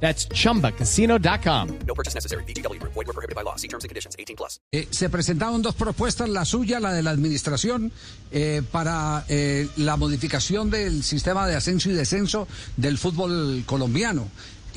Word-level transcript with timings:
That's 0.00 0.28
chumbacasino.com. 0.28 1.68
No 1.86 1.94
purchase 1.94 2.14
necessary. 2.14 2.44
BGW. 2.44 2.80
Void 2.82 3.06
were 3.06 3.12
prohibited 3.12 3.34
by 3.34 3.42
law. 3.42 3.56
See 3.56 3.68
terms 3.68 3.84
and 3.84 3.88
conditions. 3.88 4.14
18 4.18 4.36
plus. 4.36 4.60
Eh, 4.72 4.86
se 4.90 5.08
presentaron 5.08 5.62
dos 5.62 5.74
propuestas, 5.74 6.28
la 6.28 6.44
suya, 6.44 6.80
la 6.80 6.92
de 6.92 7.02
la 7.02 7.10
administración, 7.10 7.90
eh, 8.30 8.62
para 8.70 9.24
eh, 9.28 9.68
la 9.76 9.96
modificación 9.96 10.70
del 10.70 11.02
sistema 11.02 11.46
de 11.46 11.56
ascenso 11.56 11.90
y 11.90 11.94
descenso 11.94 12.46
del 12.76 12.98
fútbol 12.98 13.64
colombiano. 13.66 14.28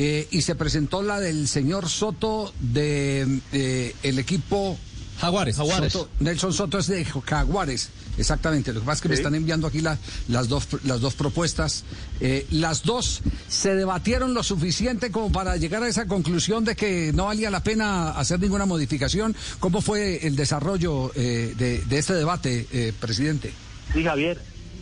Eh, 0.01 0.29
y 0.31 0.43
se 0.43 0.55
presentó 0.55 1.03
la 1.03 1.19
del 1.19 1.45
señor 1.49 1.89
Soto 1.89 2.53
de 2.61 3.41
eh, 3.51 3.93
el 4.01 4.17
equipo 4.17 4.77
Jaguares, 5.19 5.55
Jaguares. 5.57 5.93
Soto- 5.93 6.09
Nelson 6.19 6.53
Soto 6.53 6.77
es 6.79 6.87
de 6.87 7.03
Jaguares, 7.05 7.89
exactamente. 8.17 8.71
Lo 8.73 8.79
que 8.79 8.85
pasa 8.85 8.95
es 8.97 9.01
que 9.01 9.09
me 9.09 9.15
están 9.15 9.35
enviando 9.35 9.67
aquí 9.67 9.81
la- 9.81 9.97
las, 10.27 10.47
dos, 10.47 10.67
las 10.85 11.01
dos 11.01 11.13
propuestas. 11.15 11.83
Eh, 12.21 12.47
las 12.51 12.83
dos 12.83 13.21
se 13.47 13.75
debatieron 13.75 14.33
lo 14.33 14.43
suficiente 14.43 15.11
como 15.11 15.31
para 15.31 15.57
llegar 15.57 15.83
a 15.83 15.87
esa 15.87 16.05
conclusión 16.07 16.63
de 16.65 16.75
que 16.75 17.11
no 17.13 17.25
valía 17.25 17.49
la 17.49 17.63
pena 17.63 18.11
hacer 18.11 18.39
ninguna 18.39 18.65
modificación. 18.65 19.35
¿Cómo 19.59 19.81
fue 19.81 20.25
el 20.25 20.35
desarrollo 20.35 21.11
eh, 21.15 21.53
de, 21.57 21.79
de 21.79 21.97
este 21.97 22.13
debate, 22.13 22.65
eh, 22.71 22.93
presidente? 22.99 23.51
Sí, 23.93 24.03
Javier, 24.03 24.39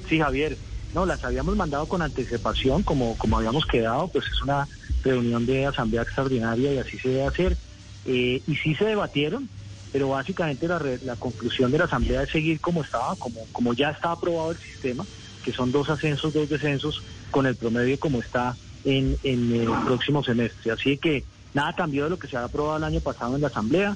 sí, 0.08 0.20
Javier. 0.20 0.58
No, 0.94 1.06
las 1.06 1.24
habíamos 1.24 1.56
mandado 1.56 1.86
con 1.88 2.02
anticipación, 2.02 2.82
como, 2.84 3.18
como 3.18 3.38
habíamos 3.38 3.66
quedado, 3.66 4.08
pues 4.08 4.26
es 4.26 4.42
una 4.42 4.68
reunión 5.04 5.46
de 5.46 5.66
asamblea 5.66 6.02
extraordinaria 6.04 6.74
y 6.74 6.78
así 6.78 6.98
se 6.98 7.10
debe 7.10 7.26
hacer. 7.28 7.58
Eh, 8.06 8.42
y 8.48 8.56
sí 8.56 8.74
se 8.76 8.86
debatieron, 8.86 9.50
pero 9.92 10.10
básicamente 10.10 10.68
la, 10.68 10.80
re- 10.80 11.00
la 11.04 11.16
conclusión 11.16 11.72
de 11.72 11.78
la 11.80 11.86
asamblea 11.86 12.24
es 12.24 12.32
seguir 12.32 12.60
como 12.60 12.84
estaba, 12.84 13.16
como, 13.16 13.46
como 13.52 13.74
ya 13.74 13.90
está 13.90 14.12
aprobado 14.12 14.52
el 14.52 14.58
sistema, 14.60 15.06
que 15.44 15.54
son 15.54 15.72
dos 15.72 15.90
ascensos, 15.90 16.34
dos 16.34 16.50
descensos, 16.50 17.02
con 17.32 17.46
el 17.46 17.56
promedio 17.56 18.00
como 18.00 18.20
está 18.20 18.56
en, 18.86 19.18
en 19.24 19.52
el 19.54 19.70
próximo 19.86 20.24
semestre. 20.24 20.72
Así 20.72 20.98
que 20.98 21.24
nada 21.54 21.74
cambió 21.74 22.04
de 22.06 22.10
lo 22.12 22.20
que 22.20 22.28
se 22.28 22.36
había 22.36 22.48
aprobado 22.48 22.78
el 22.78 22.84
año 22.84 23.00
pasado 23.02 23.36
en 23.36 23.42
la 23.42 23.48
asamblea 23.48 23.96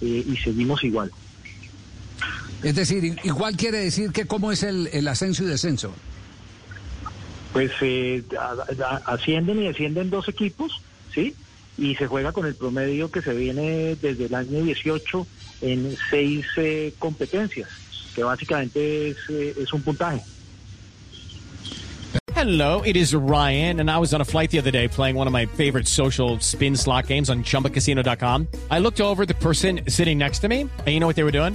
eh, 0.00 0.24
y 0.26 0.36
seguimos 0.36 0.82
igual. 0.84 1.10
Es 2.62 2.76
decir, 2.76 3.16
igual 3.24 3.56
quiere 3.56 3.78
decir 3.78 4.12
que 4.12 4.26
cómo 4.26 4.52
es 4.52 4.62
el, 4.62 4.88
el 4.92 5.08
ascenso 5.08 5.42
y 5.42 5.46
descenso. 5.46 5.92
pues 7.52 7.70
eh, 7.82 8.22
ascienden 9.06 9.60
y 9.60 9.66
descienden 9.66 10.08
dos 10.10 10.28
equipos, 10.28 10.80
¿sí? 11.12 11.34
Y 11.78 11.94
se 11.94 12.06
juega 12.06 12.32
con 12.32 12.46
el 12.46 12.54
promedio 12.54 13.10
que 13.10 13.22
se 13.22 13.34
viene 13.34 13.96
desde 13.96 14.26
el 14.26 14.34
año 14.34 14.62
18 14.62 15.26
en 15.62 15.96
seis 16.10 16.46
eh, 16.56 16.92
competencias, 16.98 17.68
que 18.14 18.22
básicamente 18.22 19.08
es, 19.08 19.16
eh, 19.30 19.54
es 19.58 19.72
un 19.72 19.82
puntaje. 19.82 20.22
Hello, 22.34 22.82
it 22.82 22.96
is 22.96 23.14
Ryan, 23.14 23.78
and 23.78 23.88
I 23.88 23.98
was 23.98 24.12
on 24.12 24.20
a 24.20 24.24
flight 24.24 24.50
the 24.50 24.58
other 24.58 24.72
day 24.72 24.88
playing 24.88 25.14
one 25.14 25.28
of 25.28 25.32
my 25.32 25.46
favorite 25.46 25.86
social 25.86 26.40
spin 26.40 26.74
slot 26.74 27.06
games 27.06 27.30
on 27.30 27.44
chumbacasino.com. 27.44 28.48
I 28.68 28.80
looked 28.80 29.00
over 29.00 29.24
the 29.24 29.34
person 29.34 29.82
sitting 29.86 30.18
next 30.18 30.40
to 30.40 30.48
me, 30.48 30.62
and 30.62 30.88
you 30.88 30.98
know 30.98 31.06
what 31.06 31.14
they 31.14 31.22
were 31.22 31.30
doing? 31.30 31.54